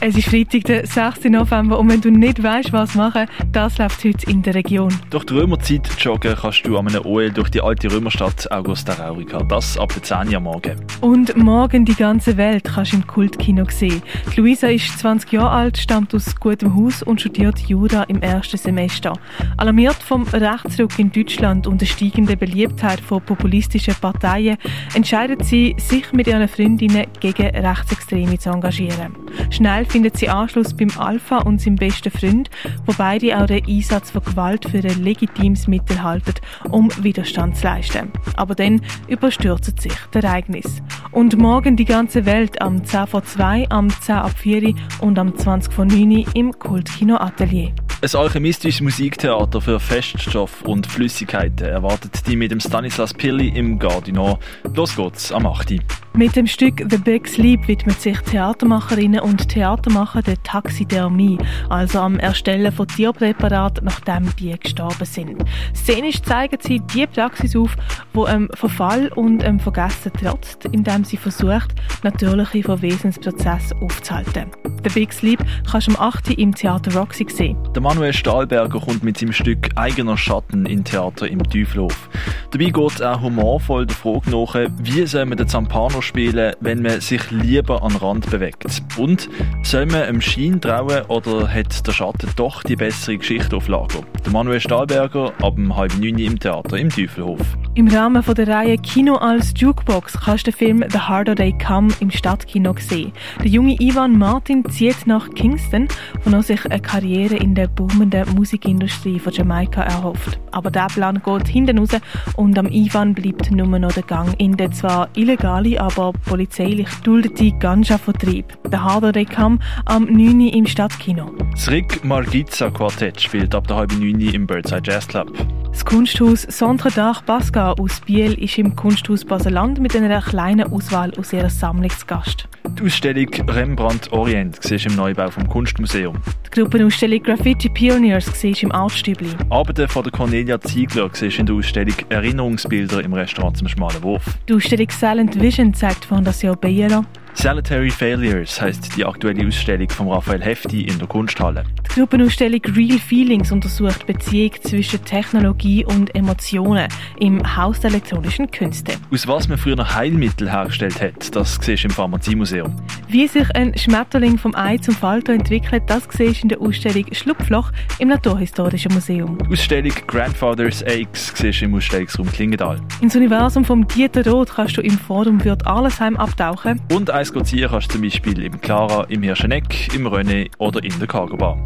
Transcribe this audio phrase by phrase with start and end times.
[0.00, 1.24] Es ist Freitag, der 6.
[1.24, 4.94] November und wenn du nicht weißt, was machen, das läuft heute in der Region.
[5.10, 9.42] Durch die Römerzeit joggen kannst du an einem OL durch die alte Römerstadt Augusta Raurica.
[9.42, 10.76] Das ab der 10 Uhr morgen.
[11.00, 14.00] Und morgen die ganze Welt kannst du im Kultkino sehen.
[14.32, 18.56] Die Luisa ist 20 Jahre alt, stammt aus gutem Haus und studiert Jura im ersten
[18.56, 19.14] Semester.
[19.56, 24.58] Alarmiert vom Rechtsruck in Deutschland und der steigenden Beliebtheit von populistischen Parteien
[24.94, 29.16] entscheidet sie, sich mit ihren Freundinnen gegen Rechtsextreme zu engagieren.
[29.50, 32.50] Schnell findet sie Anschluss beim Alpha und seinem besten Freund,
[32.86, 36.34] wo beide auch den Einsatz von Gewalt für ein legitimes Mittel halten,
[36.70, 38.12] um Widerstand zu leisten.
[38.36, 40.82] Aber dann überstürzt sich das Ereignis.
[41.12, 45.36] Und morgen die ganze Welt am 10 vor 2, am 10 ab 4 und am
[45.36, 47.72] 20 vor 9 im Kultkino Atelier.
[48.00, 54.38] Ein alchemistisches Musiktheater für Feststoff und Flüssigkeiten erwartet die mit dem Stanislas Pirli im Gardino.
[54.72, 55.74] Los geht's am 8.
[56.18, 61.38] Mit dem Stück The Big Sleep widmet sich Theatermacherinnen und Theatermacher der Taxidermie,
[61.68, 65.44] also am Erstellen von Tierpräparaten, nachdem die gestorben sind.
[65.76, 67.76] Szenisch zeigen sie die Praxis auf,
[68.14, 74.50] wo einem Verfall und einem Vergessen trotzt, indem sie versucht, natürliche Verwesensprozesse aufzuhalten.
[74.82, 75.38] The Big Sleep
[75.70, 76.30] kannst du am 8.
[76.30, 77.56] im Theater Roxy sehen.
[77.74, 82.08] Der Manuel Stahlberger kommt mit seinem Stück Eigener Schatten in Theater im Teufelhof.
[82.50, 87.00] Dabei geht er humorvoll der Frage nach, wie soll man den Zampano spielen, wenn man
[87.00, 88.82] sich lieber an den Rand bewegt?
[88.96, 89.28] Und
[89.62, 94.00] soll man einem Schein trauen oder hat der Schatten doch die bessere Geschichte auf Lager?
[94.24, 97.40] Der Manuel Stahlberger ab halb neun im Theater im Teufelhof.
[97.78, 101.94] Im Rahmen der Reihe Kino als Jukebox kannst du den Film The Harder They Come
[102.00, 103.12] im Stadtkino sehen.
[103.38, 105.86] Der junge Ivan Martin zieht nach Kingston,
[106.24, 110.40] wo er sich eine Karriere in der boomenden Musikindustrie von Jamaika erhofft.
[110.50, 111.90] Aber der Plan geht hinten raus
[112.34, 117.52] und am Ivan bleibt nur noch der Gang in den zwar illegale, aber polizeilich duldete
[117.60, 118.58] Ganja-Vertrieb.
[118.72, 120.48] The Harder They Come am 9.
[120.48, 121.30] im Stadtkino.
[121.52, 125.30] Das Rick Margizza Quartett spielt ab der halben 9 im Birdside Jazz Club.
[125.78, 131.12] Das Kunsthaus Centre d'Art Basca aus Biel ist im Kunsthaus Baseland mit einer kleinen Auswahl
[131.16, 132.48] aus ihrer Sammlung zu Gast.
[132.76, 136.16] Die Ausstellung Rembrandt Orient siehst im Neubau vom Kunstmuseum.
[136.46, 139.28] Die Gruppenausstellung Graffiti Pioneers siehst im Artstübli.
[139.50, 144.24] Arbeiten von der Cornelia Ziegler siehst in der Ausstellung Erinnerungsbilder im Restaurant zum Schmalen Wurf.
[144.48, 147.04] Die Ausstellung Silent Vision zeigt Fondation Bayero.
[147.34, 151.62] Salutary Failures heisst die aktuelle Ausstellung von Raphael Hefti in der Kunsthalle.
[151.90, 156.88] Die Gruppenausstellung Real Feelings untersucht die Beziehung zwischen Technologie und Emotionen
[157.18, 158.92] im Haus der elektronischen Künste.
[159.12, 162.74] Aus was man früher noch Heilmittel hergestellt hat, das siehst du im Pharmaziemuseum.
[163.08, 167.04] Wie sich ein Schmetterling vom Ei zum Falter entwickelt, das siehst du in der Ausstellung
[167.10, 169.38] Schlupfloch im Naturhistorischen Museum.
[169.38, 172.80] Die Ausstellung Grandfather's Aches siehst du im Ausstellungsraum Klingendal.
[173.00, 176.80] Ins Universum vom Dieter Roth kannst du im Forum Wirt Allesheim abtauchen.
[176.92, 180.96] Und eins ziehen kannst du zum Beispiel im Clara, im Hirscheneck, im René oder in
[180.98, 181.58] der Cargo Bar.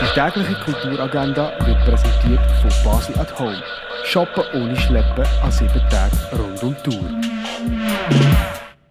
[0.00, 3.62] Die tägliche Kulturagenda wird präsentiert von Basel at Home.
[4.04, 7.10] Shoppen ohne Schleppen an sieben Tagen rund um Tour.